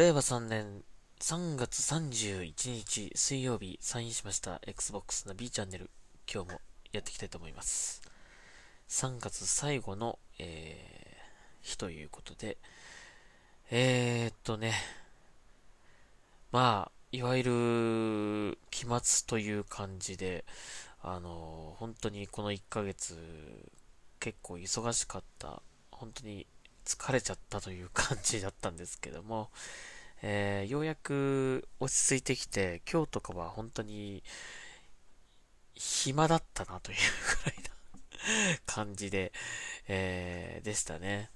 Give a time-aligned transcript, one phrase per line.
[0.00, 0.82] 令和3年
[1.20, 5.90] 3月31日水曜日サインしました Xbox の B チャンネル。
[6.26, 6.60] 今日も
[6.90, 8.00] やっていきたいと思います。
[8.88, 12.56] 3月最後の、えー、日ということで、
[13.70, 14.72] えー、っとね、
[16.50, 20.46] まあ、いわゆる期末という感じで、
[21.02, 23.18] あの、本当にこの1ヶ月
[24.18, 25.60] 結構忙しかった、
[25.90, 26.46] 本当に
[26.86, 29.50] 疲れちゃったという感じだったんですけども、
[30.22, 34.22] えー、ようやく落ち着いてきて、今日とかは本当に
[35.74, 36.98] 暇だったなという
[37.44, 37.70] ぐらいな
[38.66, 39.32] 感じで、
[39.88, 41.30] えー、でしたね。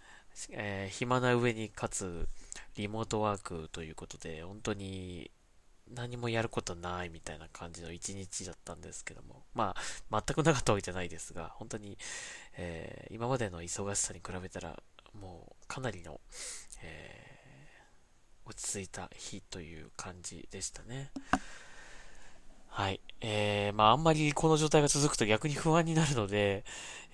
[0.51, 2.29] えー、暇な上にかつ
[2.74, 5.30] リモートワークということで、本当に
[5.90, 9.74] 何もやることないみたいな感じの一日だったんですけども、ま
[10.10, 11.96] あ、全くなかったわけじゃないですが、本当に、
[12.57, 14.82] えー、今までの忙しさに比べたら、
[15.15, 16.21] もうかなりの、
[16.82, 17.34] えー、
[18.46, 21.10] 落ち着いた日という感じでしたね。
[22.68, 23.00] はい。
[23.20, 26.65] えー、まああんまりこの状態が続くと逆に不安になるので、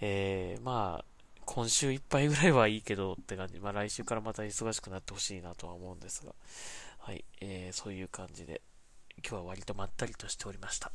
[0.00, 1.04] えー、まあ、
[1.44, 3.60] 今週いっぱいぐらいはいいけどって感じ。
[3.60, 6.34] まあ来週からまた忙しくなってほしいなとは思うんですが、
[6.98, 7.24] はい。
[7.40, 8.62] えー、そういう感じで、
[9.18, 10.90] 今日は割とまったりとしておりました。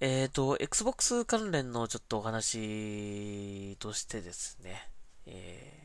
[0.00, 4.90] えっ、ー、と、Xbox 関連のちょっとお話としてですね、
[5.26, 5.81] えー、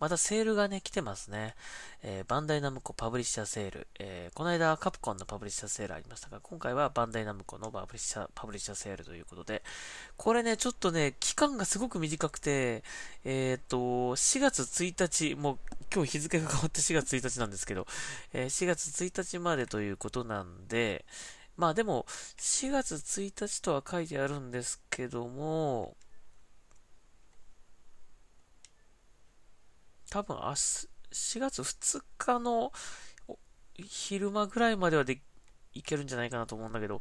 [0.00, 1.54] またセールがね、来てますね。
[2.02, 3.86] えー、バンダイナムコパブリッシャーセール。
[3.98, 9.62] えー、この間カプコンのパブリッシャーセールありましたが、今回はバンダイナムコのパブリッシャー、パブリッシャーセールということで、
[10.16, 12.82] これね、ちょっとね、期間がすごく短くて、
[13.26, 15.58] えっ、と、4月1日、もう
[15.92, 17.86] 今日日付が変わって4月1日なんですけど、
[18.32, 21.04] え4月1日までということなんで、
[21.58, 22.06] まあでも、
[22.38, 25.94] 4月1日とは書いてあるんですけども、
[30.10, 32.72] 多分明日、4月2日の
[33.76, 35.22] 昼間ぐらいまではで
[35.72, 37.00] いけるんじゃないかなと思うんだけど、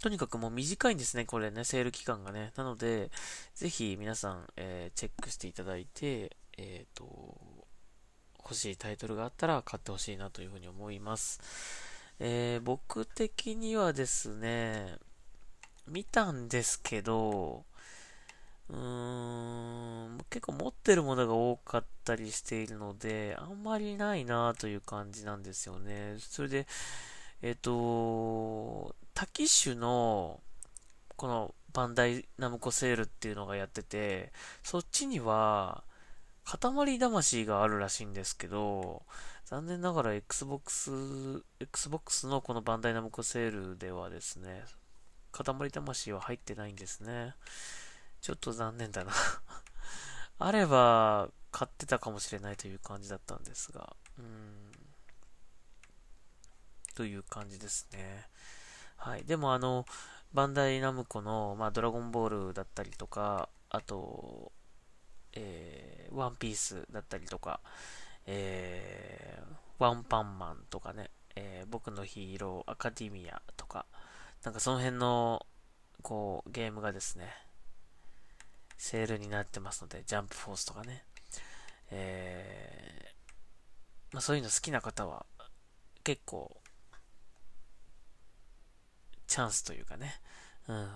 [0.00, 2.52] とにかくもう短いんですね、これね、セール期間がね。
[2.56, 3.10] なので、
[3.54, 7.66] ぜひ皆さん、えー、チェックしていただいて、えっ、ー、と、
[8.38, 11.40] 欲しいタイトルがあったら買ってほしいなというふうに思います。
[12.20, 14.98] えー、僕的にはですね、
[15.88, 17.64] 見たんですけど、
[18.68, 26.16] うーん、結構持ってるものが多かったりしているので、あんまりないなという感じなんですよね。
[26.18, 26.66] それで、
[27.42, 30.40] えっ、ー、と、タキッシュの、
[31.16, 34.32] このバンダイナムコセールっていうのがやってて、
[34.62, 35.84] そっちには、
[36.44, 39.02] 塊魂があるらしいんですけど、
[39.44, 44.64] 残念ながら Xbox、Xbox のこのバンダイナムコセールではですね、
[45.32, 47.34] 塊魂は入ってないんですね。
[48.26, 49.12] ちょっと残念だな
[50.40, 54.72] あれば、買ってたかもしれないという感じだったんですが、うん。
[56.96, 58.28] という感じですね。
[58.96, 59.24] はい。
[59.24, 59.86] でもあの、
[60.32, 64.50] バンダイナムコの、まあ、ドラゴンボールだったりとか、あと、
[65.34, 67.60] えー、ワンピースだったりとか、
[68.26, 73.86] えー、ワンパンマンとかね、えー、僕のヒーローアカデミアとか、
[74.42, 75.46] なんかその辺の、
[76.02, 77.45] こう、ゲームがですね、
[78.76, 81.04] セールになってますので、ジャンプフォースとかね、
[81.90, 85.26] えー、まあそういうの好きな方は、
[86.04, 86.60] 結構、
[89.26, 90.20] チャンスというかね、
[90.68, 90.90] うん、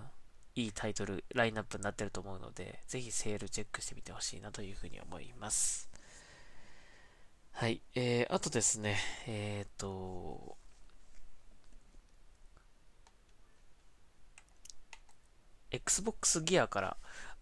[0.55, 5.89] いいタイトル、ラインナップになってると思うので、ぜひセールチェックしてみてほしいなというふうに思います。
[7.51, 7.81] はい。
[7.95, 8.97] えー、あとですね、
[9.27, 10.57] えっ、ー、と、
[15.71, 16.97] Xbox ギアから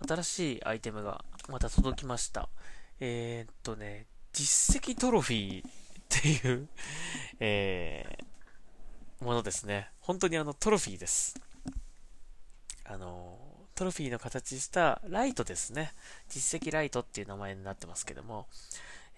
[0.08, 2.50] 新しいアイテムがまた届きました。
[3.00, 5.72] えー、っとね、実績トロフィーっ
[6.10, 6.68] ていう
[7.40, 9.90] えー、ものですね。
[10.00, 11.36] 本当にあのトロフィーです。
[12.86, 13.38] あの、
[13.76, 15.94] トロフィーの形したライトですね。
[16.28, 18.48] 実績ライトっていう名前になってますけども、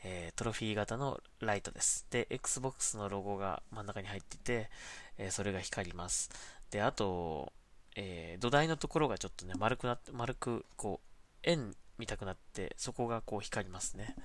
[0.03, 2.05] えー、トロフィー型のライトです。
[2.09, 4.69] で、Xbox のロゴが真ん中に入ってて、
[5.17, 6.29] えー、それが光ります。
[6.71, 7.53] で、あと、
[7.95, 11.07] えー、土台のところがちょっとね、丸くなって、丸く、こう、
[11.43, 14.15] 円見たくなって、そこがこう光りますね。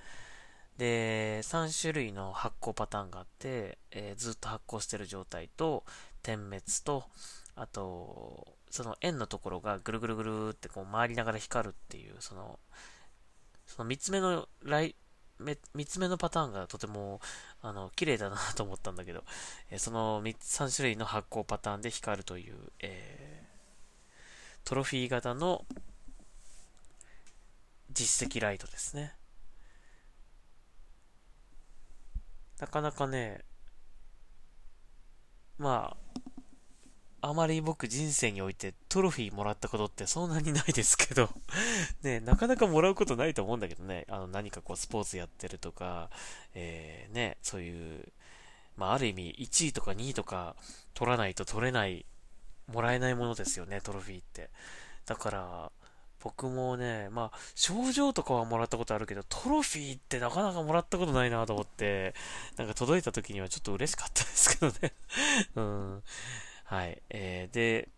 [0.77, 5.83] で、3種類の発光パターンがあって、えー、ずっと発光してる状態と、
[6.21, 7.05] 点滅と、
[7.55, 12.59] あと、その円のところがぐるぐるぐるってこう回りながら光るっていう、その、
[13.65, 14.95] その3つ目のライ、
[15.39, 17.19] 3つ目のパターンがとても、
[17.61, 19.23] あの、綺麗だなと思ったんだけど、
[19.71, 23.36] えその 3, 3種類の発光パターンで光るという、えー、
[24.67, 25.63] トロフィー型の
[27.89, 29.13] 実績ライトですね。
[32.59, 33.45] なかなかね、
[35.57, 35.95] ま
[37.21, 41.29] あ、あまり僕人生においてトロフィーもらったことってそんなにないですけど
[42.03, 46.09] ね、なかなかもらうことないと思うんだけどね、あの何かこうスポーツやってるとか、
[46.53, 48.11] えー、ね、そういう、
[48.75, 50.57] まあある意味1位とか2位とか
[50.93, 52.05] 取らないと取れない、
[52.71, 54.49] もらえないものですよね、トロフィーって。
[55.05, 55.71] だから、
[56.19, 62.15] 僕もね、まあ、賞状とかはもらったことあるけど、トロフィーってなかなかもらったことないなと思って、
[62.57, 64.93] なんか届いた時にはちょっと嬉しかったですけどね
[65.55, 66.03] うん。
[66.65, 67.01] はい。
[67.09, 67.89] えー、で、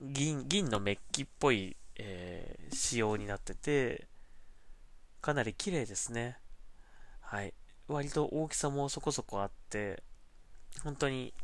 [0.00, 4.08] 銀、銀のメッキっぽい、えー、仕様になってて、
[5.20, 6.38] かなり綺麗ですね。
[7.20, 7.54] はい。
[7.86, 10.02] 割と大きさもそこそこあって、
[10.82, 11.34] 本当に、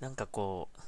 [0.00, 0.80] なんかこう、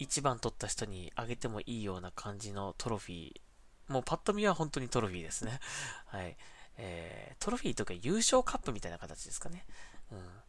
[0.00, 3.40] 1番取った人にあげてもいいような感じのトロフィー。
[3.88, 5.60] もうパッと見は本当にトロフィーですね。
[6.06, 6.36] はい。
[6.76, 9.64] えー、トロフィーとか優勝カップみたいな形ですかね。
[10.10, 10.42] うん。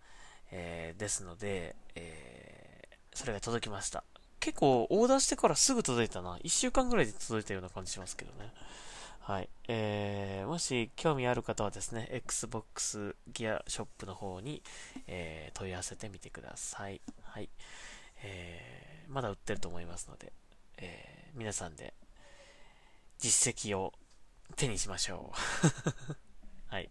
[0.51, 4.03] えー、ですので、えー、それが届きました。
[4.39, 6.37] 結構オーダーしてからすぐ届いたな。
[6.37, 8.53] 1週間ぐらいで届いたような感じしますけどね。
[9.19, 9.49] はい。
[9.67, 14.63] えー、もし興味ある方はですね、Xbox ギアショップの方に、
[15.07, 17.01] えー、問い合わせてみてください。
[17.23, 17.49] はい。
[18.23, 20.33] えーまだ売ってると思いますので、
[20.77, 21.93] えー、皆さんで
[23.19, 23.93] 実績を
[24.55, 25.33] 手にしましょ
[26.11, 26.15] う。
[26.67, 26.89] はい。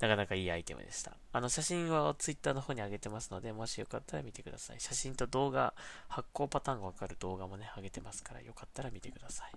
[0.00, 1.16] なかなかいいアイテムでした。
[1.32, 4.80] あの写真は Twitter の方に上げてますので、もしよかったら見てください。
[4.80, 5.74] 写真と動画、
[6.08, 9.52] 発行パターンがわかる動画もね、上げてますから、よかったら見てください。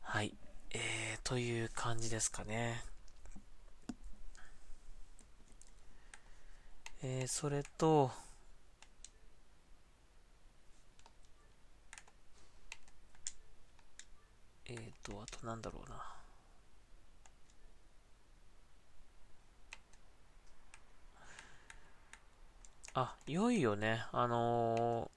[0.00, 0.36] はい。
[0.70, 2.82] えー、という感じですかね。
[7.02, 8.10] えー、それと、
[14.68, 15.96] えっ、ー、と、あとなんだろうな。
[22.94, 25.10] あ、いよいよね、あの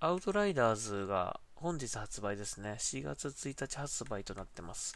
[0.00, 2.76] ー、アウトライダーズが本日発売ですね。
[2.80, 4.94] 4月1日発売となってます。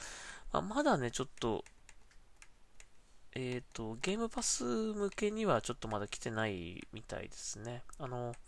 [0.53, 1.65] まあ、まだね、ちょっと、
[3.35, 7.83] えっ、ー、と、ゲームパス向けにはちょっとまだ来てないみたいですね。
[7.99, 8.46] あのー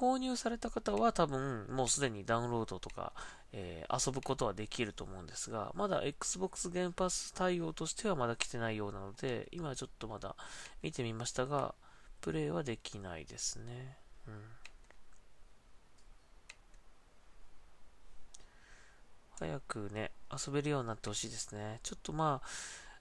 [0.00, 3.12] 購入された方は多分もうすでにダウンロードとか、
[3.52, 10.36] えー、遊ぶことはできると思うんですが、まだ Xbox ゲームパス対応としてはまだ来てないようなので、今ちょっとまだ
[10.82, 11.74] 見てみましたが、
[12.22, 13.98] プレイはできないですね。
[14.26, 14.34] うん。
[19.38, 21.80] 早くね、遊べるようになってほしいですね。
[21.82, 22.40] ちょっとま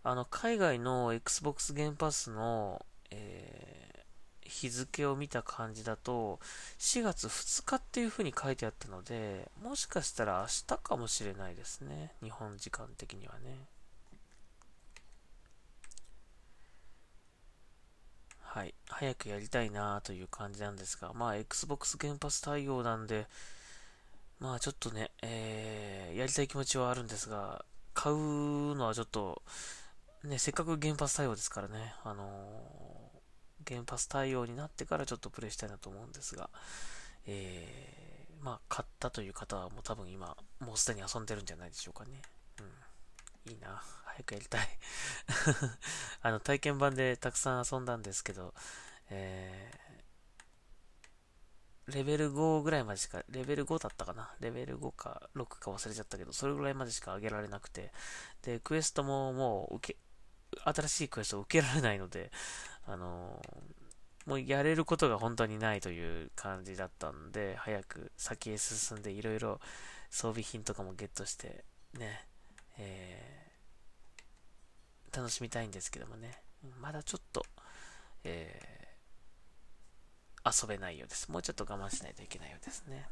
[0.04, 3.69] あ、あの、海外の Xbox ゲームパスの、えー
[4.50, 6.40] 日付を見た感じだと、
[6.80, 12.13] 4月2日っていう風に書いてあったので、もしかしたら明日かもしれないですね。
[12.22, 13.68] 日本時間的にはね。
[18.42, 18.74] はい。
[18.88, 23.28] 早くやりたいなという感じなんですが、まあ、Xbox 原発対応なんで、
[24.40, 29.44] まあ、ちょっとね、えー、やりたい気持ちはあるんですが、買うのはちょっと、
[30.23, 32.89] ね、せっかく原発対応ですからね、あのー
[33.69, 36.49] 原発対応になってからちょっとプレイしたいなと思うんですが、
[37.28, 42.21] えー、まあ、買ったという方はもう多分今、もうすでに遊んでるんじゃないでしょうかね。
[43.45, 43.52] うん。
[43.52, 43.81] いいな。
[44.06, 44.68] 早くやりたい
[46.21, 48.54] あの、体験版でたくさん遊んだんですけど、
[49.09, 54.33] えー、レベル5ぐらいまでしか、レベル5だったかな？
[54.40, 57.92] レベル5か6か忘れちゃったけど、それぐらいまでしか上げられなくて、
[58.42, 59.99] で、クエストももう受け、
[60.63, 62.31] 新しいクエストを受けられないので、
[62.87, 63.41] あの
[64.25, 69.59] もうやれることが本当にないという感じだったんで、早く先へ進んでいろいろ
[70.09, 71.63] 装備品とかもゲットして、
[71.97, 72.25] ね、
[72.77, 76.41] えー、楽しみたいんですけどもね、
[76.79, 77.44] まだちょっと、
[78.23, 81.31] えー、遊べないようです。
[81.31, 83.07] もうちょっと我慢しないといけないようですね。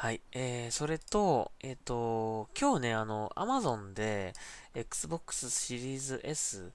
[0.00, 0.20] はい。
[0.30, 4.32] えー、それと、えっ、ー、と、今日ね、あの、Amazon で、
[4.72, 6.70] Xbox シリーズ S、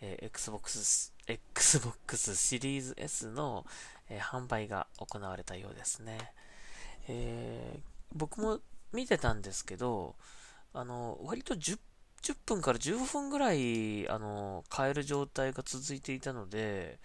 [0.00, 3.66] えー、Xbox、Xbox シリーズ S の、
[4.08, 6.16] えー、販売が行われたようですね。
[7.08, 7.80] えー、
[8.14, 8.60] 僕も
[8.92, 10.14] 見てたんですけど、
[10.72, 11.76] あの、割と10
[12.22, 17.00] 10分から15分ぐらい、あの、買える状態が続いていたので、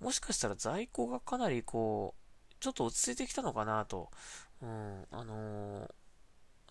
[0.00, 2.20] もしかしたら在庫がかなりこう、
[2.60, 4.10] ちょっと落ち着いてきたのかなと
[4.62, 5.90] うん、あのー、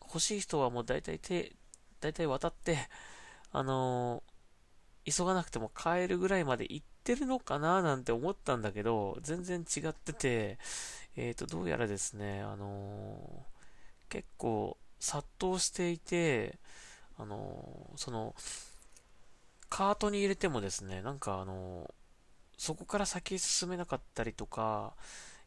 [0.04, 1.54] 欲しい人はもう大体手、
[2.00, 2.78] 大体渡って、
[3.52, 10.60] あのー、急がなくても買えるぐらいまで行ってるのかななんて思ったんだけど、全然違ってて、
[11.16, 13.46] えっ、ー、と、どうやらですね、あの
[14.10, 16.60] 結構、殺到していて、
[17.18, 18.36] あの、その、
[19.70, 21.94] カートに入れてもですね、なんかあの、
[22.58, 24.94] そこから先進めなかったりとか、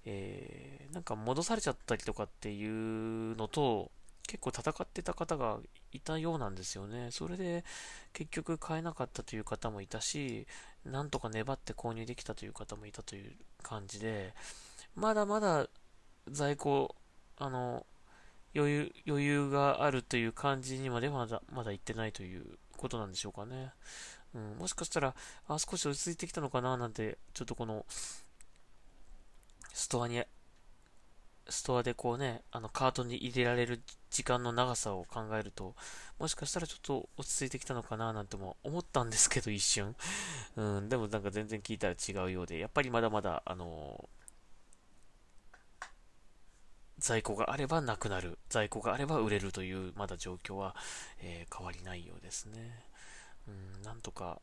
[0.04, 3.90] えー、なんか戻されちゃったりとかっていうのと、
[4.26, 5.58] 結構戦ってた方が
[5.92, 7.08] いたようなんですよね。
[7.10, 7.64] それで
[8.12, 10.46] 結局買えなかったという方もいたし、
[10.84, 13.32] なんとか粘って購入できたという方もいたという
[13.62, 14.34] 感じで、
[14.94, 15.66] まだまだ
[16.28, 16.94] 在庫、
[17.36, 17.86] あの、
[18.54, 23.72] 余裕、余裕があるという感じにまでまだ、まだ行ってないということなんでしょうかね。
[24.34, 25.14] うん、もしかしたら、
[25.46, 27.86] あ、少し落ち着いてきたのかななんて、ちょっとこの、
[29.72, 30.22] ストアに、
[31.48, 35.74] ストアでこうね、あの、カートに入れられる時間の長さを考えると、
[36.18, 39.96] もしかしたらちょっと落ち着いてきたのかななんても思ったんですけど、一瞬。
[40.56, 44.08] うん、でもなんか全然聞いたら違うようで、やっぱりまだまだ、あの
[47.02, 50.76] 在庫があればなくなる、在庫があれば売れるという、まだ状況は、
[51.20, 52.84] えー、変わりないようですね。
[53.48, 54.40] うん、なんとか、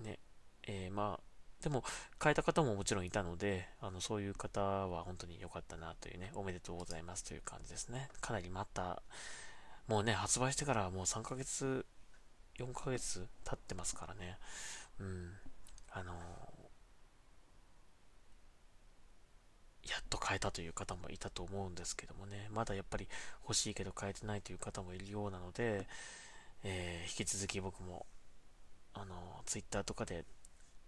[0.00, 0.18] ね、
[0.66, 1.27] えー、まあ、
[1.62, 1.84] でも、
[2.22, 8.08] 変えた方ももちろんいたので、あの、そういう方は本当に良かったなというね、おめでとうございますという感じですね。
[8.20, 9.02] かなり待った、
[9.88, 11.84] もうね、発売してからもう3ヶ月、
[12.58, 14.38] 4ヶ月経ってますからね。
[15.00, 15.32] うん。
[15.90, 16.12] あの
[19.88, 23.08] やっと変えたという方もいたと思うんですけどもね、まだやっぱり
[23.42, 25.86] 欲しいけど変えてないという方もいるようなので、
[26.62, 28.04] えー、引き続き僕も、
[28.92, 29.14] あの、
[29.46, 30.24] ツイッターとかで、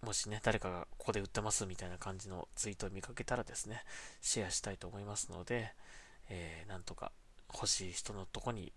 [0.03, 3.83] もしね、誰かがここで売ってますみたいな感じのツイートを見かけたらですね、
[4.19, 5.73] シェアしたいと思いますので、
[6.29, 7.11] えー、なんとか
[7.53, 8.73] 欲しい人のとこに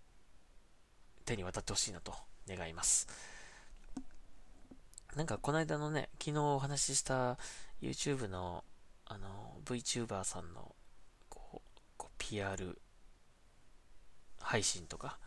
[1.25, 2.13] 手に渡ってほしいなと
[2.47, 3.07] 願います。
[5.15, 7.39] なんかこの間のね、昨日お話しした
[7.81, 8.63] YouTube の
[9.07, 9.27] あの
[9.65, 10.75] VTuber さんの
[11.29, 12.77] こうこう PR
[14.41, 15.17] 配信とか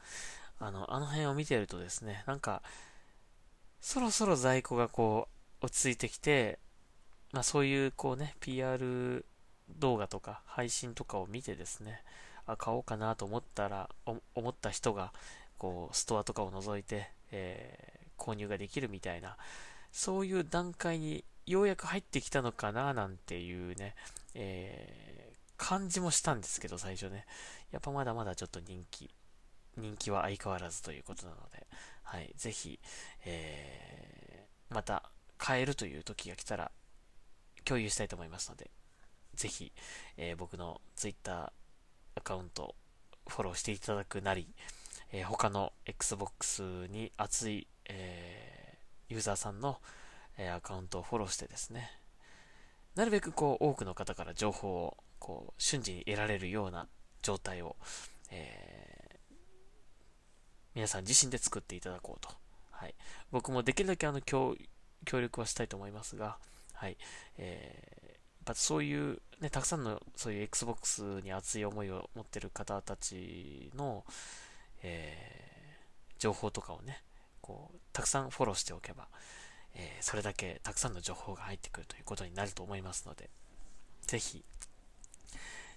[0.58, 2.62] あのあの辺を見てるとですねなんか
[3.80, 6.58] そろそろ在庫がこう落ち着いてきて
[7.32, 9.24] まあそういうこうね PR
[9.78, 12.02] 動画とか配信とかを見てですね
[12.46, 13.90] あ買おうかなと思ったら
[14.34, 15.12] 思った人が
[15.58, 19.36] こうストアとかを覗いて、えー、購入ができるみたいな
[19.92, 23.94] そういう段階にようやく入ってきたのかななんていうね、
[24.34, 27.24] えー、感じもしたんですけど、最初ね。
[27.72, 29.10] やっぱまだまだちょっと人気、
[29.76, 31.66] 人気は相変わらずということなので、
[32.02, 32.78] はい、ぜひ、
[33.24, 35.10] えー、また
[35.48, 36.70] 変えるという時が来たら
[37.64, 38.70] 共有したいと思いますので、
[39.34, 39.72] ぜひ、
[40.16, 41.52] えー、僕の Twitter
[42.16, 42.74] アカウント
[43.26, 44.48] フォローしていただくなり、
[45.12, 49.78] えー、他の Xbox に熱い、えー、ユーザーさんの
[50.38, 51.90] えアカウントをフォローしてですね、
[52.94, 56.86] なるべくこう多くの方から情報をこう瞬時に得られるような
[57.22, 57.76] 状態を、
[58.30, 59.34] えー、
[60.76, 62.30] 皆さん自身で作っていただこうと。
[62.70, 62.94] はい、
[63.32, 64.54] 僕もできるだけあの協
[65.04, 66.38] 協力はしたいと思いますが、
[66.74, 66.96] はい。
[67.36, 74.04] えーやっぱ、そういう、ね、たくさんのそういう Xbox に熱い思いを持ってる方たちの、
[74.82, 77.02] えー、情報とかをね、
[77.42, 79.08] こうたくさんフォローしておけば、
[79.74, 83.28] えー、それだけたくさんの情報が入ってくるということになると思いますので、
[84.06, 84.42] ぜひ、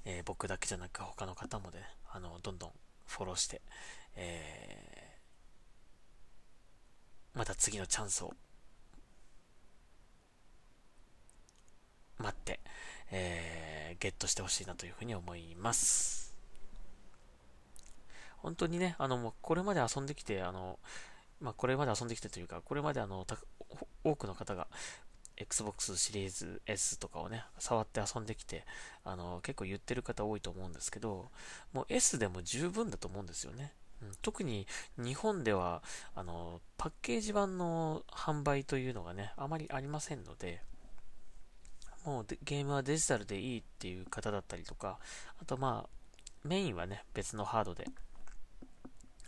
[0.06, 2.72] えー、僕だけじゃなく他の方もね、あの、どんどん
[3.06, 3.62] フォローして、
[4.16, 5.18] え、
[7.34, 8.34] また次のチャンスを
[12.22, 12.60] 待って、
[13.12, 16.36] えー、ゲットしてほしいなというふうに思います。
[18.38, 20.80] 本当にね、あの、もうこれまで遊んできて、あの、
[21.40, 23.25] まあ、これまで遊んできてというか、これまであの、
[24.04, 24.68] 多くの方が
[25.38, 28.66] Xbox シリーズ S とかをね、触って遊んできて、
[29.04, 31.32] あの、結構言ってる方多いと思うんですけど、
[31.74, 33.74] もう S でも十分だと思うんですよね。
[34.01, 35.84] うん、特に日本では、
[36.16, 40.62] あの、パッケージ版の販売というのがね、あまりありませんので、
[42.05, 45.00] もうゲームはデジタルでいいっていう方だったりとか、
[45.41, 45.89] あとまあ、
[46.43, 47.88] メインはね、別のハードで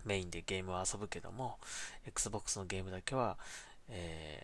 [0.05, 1.57] メインでゲームを遊ぶけども、
[2.05, 3.37] Xbox のゲームだけは、
[3.89, 4.43] え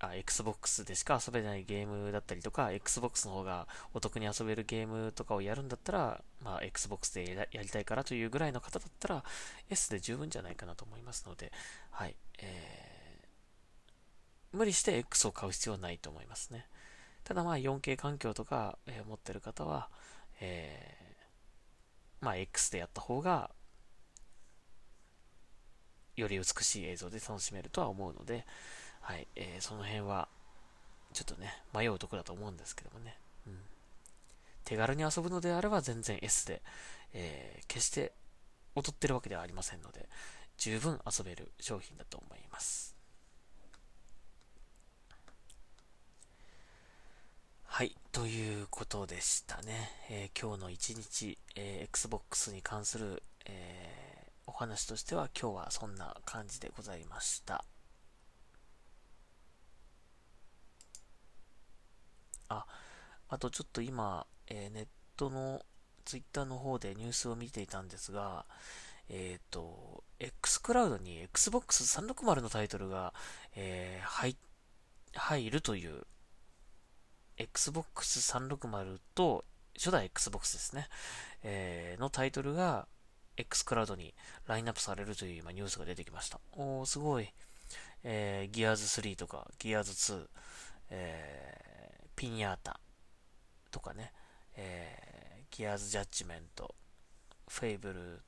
[0.00, 9.24] ー、あ、Xbox でしか遊べないゲームだったりとか、Xbox の方がお得に遊べるゲームとかをやるんだったら、まあ、Xbox でやりたいからというぐらいの方だったら、
[9.70, 11.52] S で十分じゃないかなと思いますので、
[11.90, 16.66] はい、えー、無理して X を買う必要はないと思いますね。
[17.24, 19.88] ただまあ 4K 環境とか、えー、持ってる方は、
[20.40, 23.50] えー、まあ X でやった方が
[26.16, 28.46] より美しい映像で楽しめるとは思うので、
[29.00, 30.28] はい、えー、その辺は、
[31.12, 33.16] ちょっとね、迷うとこだと思うんですけどもね。
[33.46, 33.58] うん、
[34.64, 36.62] 手軽に遊ぶのであれば全然 S で、
[37.12, 38.12] えー、決して
[38.76, 40.08] 劣ってるわけではありませんので、
[40.58, 42.94] 十分遊べる商品だと思います。
[47.74, 49.90] はい、ということでしたね。
[50.10, 57.64] えー、今日の一日、えー、Xbox に関する、えー、お話としては今日はそんな感じでございました。
[62.50, 62.66] あ、
[63.30, 64.86] あとちょっと今、えネッ
[65.16, 65.62] トの
[66.04, 68.44] Twitter の方でニュースを見ていたんですが、
[69.08, 73.14] えっ、と、X クラウドに Xbox 360のタイトルが、
[73.56, 74.36] えー、入、
[75.14, 76.06] 入るという
[77.36, 79.44] Xbox 360と
[79.76, 80.88] 初代 Xbox ですね、
[81.42, 82.86] えー、のタイトルが
[83.36, 84.14] X クラウドに
[84.46, 86.38] ラインナップされるという今ニュースが出てきました。
[86.52, 87.32] おー、すごい。
[88.04, 90.26] えー、ギアーズ3とか、ギアーズ2、
[90.90, 92.80] えー、ピニャータ
[93.70, 94.12] とかね、
[94.56, 96.74] えー、ギアーズジャッジメント、
[97.48, 98.20] フェイブル、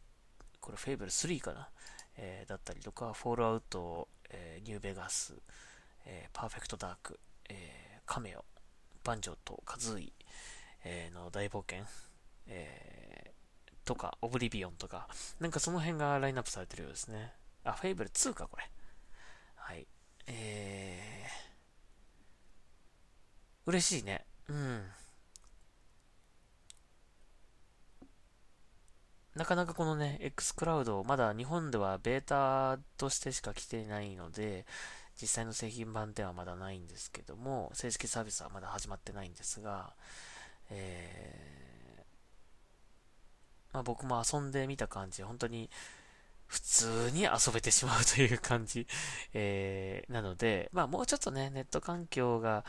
[0.61, 1.69] これフェイブル3かな、
[2.17, 5.35] えー、だったりとか、フォールアウト、えー、ニューベガス、
[6.07, 7.19] えー、パーフェクトダーク、
[7.51, 8.45] えー、カメオ、
[9.05, 10.13] バンジョーとカズイ、
[10.85, 11.85] えー、の大冒険、
[12.47, 15.09] えー、とか、オブリビオンとか、
[15.41, 17.33] なんかその辺がラインナップされてるようですね。
[17.65, 18.71] あ、フェイブル2か、これ。
[19.57, 19.87] はい。
[20.27, 24.25] えー、嬉しいね。
[24.49, 24.83] うん。
[29.35, 34.65] なかなかこのね、X クラウド、まだ日本ではベータとしてしか来てないので、
[35.21, 39.95] 実際の製品版ではまだないんですけども、正式サービスはまだ始まってないんですが、
[40.71, 45.71] えー、まあ、僕も遊んでみた感じ、本当に
[46.47, 48.87] 普通に遊べてしまうという感じ、
[49.33, 52.65] えー、なので、まあもうちょっとね、ネット環境が、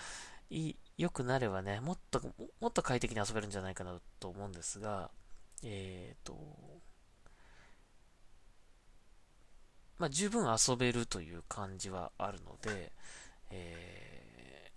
[0.98, 2.22] 良くなればね、もっと、
[2.62, 5.10] もっと快適に遊べるんじゃないかなと思うんですが、
[5.64, 6.38] えっ、ー、と、
[9.98, 12.92] まあ、十分遊べるという感じはあるので、
[13.52, 14.72] え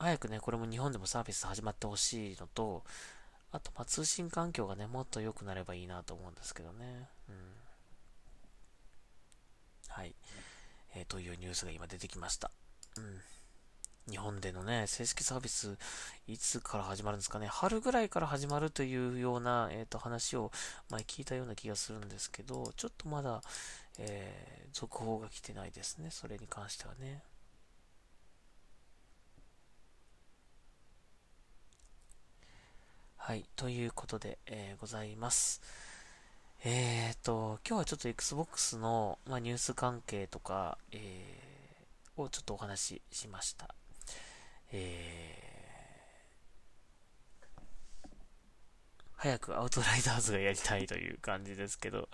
[0.00, 2.84] ー、早くね、これも日本でもサービス始まってほしいのと、
[3.50, 7.08] あと、ま通信環境がね、もっと良くなればいいなと思うんですけどね。
[7.28, 7.34] うん。
[9.88, 10.14] はい。
[10.94, 12.50] えー、というニュースが今出てきました。
[12.96, 13.20] うん。
[14.10, 15.78] 日本でのね、正式サービス、
[16.26, 17.46] いつから始まるんですかね。
[17.46, 20.50] 春ぐらいから始まるというような、えっ、ー、と、話を
[20.90, 23.42] 前聞いたような気がするんですけど、ちょっとまだ、
[23.98, 26.10] えー、続報が来てないですね。
[26.10, 27.22] それに関してはね。
[33.16, 33.44] はい。
[33.54, 35.62] ということで、えー、ございます。
[36.64, 43.74] えっ、ー、と、今日はちょっと Xbox の、まあ、ニュース関係とか、えー、をちょっとお話ししました。
[44.72, 52.08] えー、早くアウトライダーズがやりたいという感じですけど、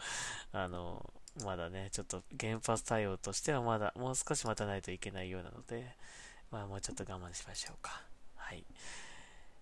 [0.52, 1.12] あの、
[1.44, 5.94] まだね、ちょっと原発対応としてはまだ、もう少し待たないといけないようなので、
[6.50, 8.02] まあもうちょっと我慢しましょうか。
[8.36, 8.64] はい。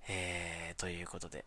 [0.09, 1.45] えー、ということで、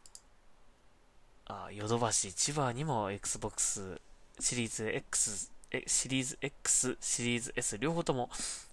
[1.46, 4.00] あ、ヨドバシ、千葉にも Xbox
[4.40, 5.52] シリーズ X、
[5.88, 8.30] シリーズ X、シリーズ S 両方とも、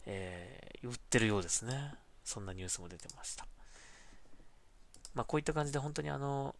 [0.06, 1.94] えー、売ってるようですね。
[2.26, 3.46] そんなニュースも出てました。
[5.14, 6.56] まあ、こういった感じで本当にあの、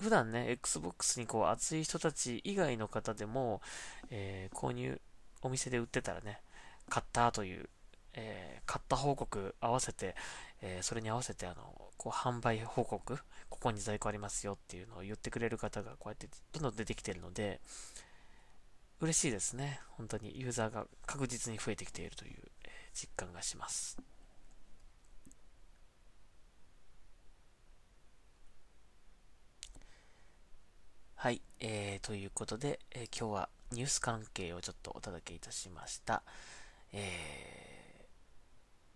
[0.00, 3.60] 普段ね、Xbox にこう熱い人たち以外の方でも、
[4.08, 4.98] えー、購入、
[5.42, 6.40] お店で売ってたらね、
[6.88, 7.68] 買ったという、
[8.14, 10.16] えー、買った報告合わせて、
[10.62, 13.18] えー、それに合わせてあの、こう販売報告、
[13.50, 17.60] ここに在庫ありますよっていうのを言ってくれる方がこうやってどんどん出てきてるので、
[19.00, 19.80] 嬉しいですね。
[19.90, 22.42] 本当にユーザーが確実に増えてきているという、
[22.94, 23.98] 実感がします。
[31.22, 36.22] はい、えー、ということで、えー、今日はニュース関係をちょっとお届けいたしました。
[36.94, 38.06] えー、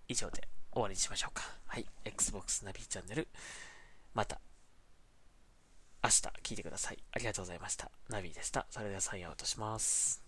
[0.08, 1.42] 以上で終わりにしましょうか。
[1.66, 3.28] はい、Xbox ナビチャンネル、
[4.14, 4.40] また
[6.02, 6.98] 明日聞いてください。
[7.12, 7.90] ありがとうございました。
[8.08, 8.64] ナビでした。
[8.70, 10.24] それではサインアウトします。